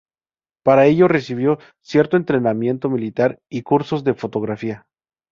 [0.63, 4.87] Para ello recibió cierto entrenamiento militar y cursos de fotografía.